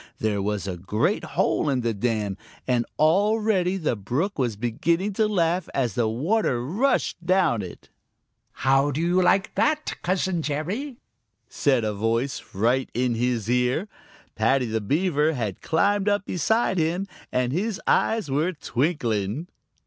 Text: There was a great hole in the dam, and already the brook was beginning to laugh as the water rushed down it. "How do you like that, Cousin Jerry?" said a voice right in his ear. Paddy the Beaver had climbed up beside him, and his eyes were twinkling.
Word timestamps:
There 0.17 0.41
was 0.41 0.65
a 0.65 0.77
great 0.77 1.23
hole 1.23 1.69
in 1.69 1.81
the 1.81 1.93
dam, 1.93 2.35
and 2.67 2.87
already 2.97 3.77
the 3.77 3.95
brook 3.95 4.39
was 4.39 4.55
beginning 4.55 5.13
to 5.13 5.27
laugh 5.27 5.69
as 5.75 5.93
the 5.93 6.07
water 6.07 6.65
rushed 6.65 7.23
down 7.23 7.61
it. 7.61 7.89
"How 8.51 8.89
do 8.89 8.99
you 8.99 9.21
like 9.21 9.53
that, 9.53 9.93
Cousin 10.01 10.41
Jerry?" 10.41 10.97
said 11.47 11.83
a 11.83 11.93
voice 11.93 12.41
right 12.55 12.89
in 12.95 13.13
his 13.13 13.47
ear. 13.47 13.87
Paddy 14.33 14.65
the 14.65 14.81
Beaver 14.81 15.33
had 15.33 15.61
climbed 15.61 16.09
up 16.09 16.25
beside 16.25 16.79
him, 16.79 17.05
and 17.31 17.53
his 17.53 17.79
eyes 17.85 18.27
were 18.31 18.53
twinkling. 18.53 19.49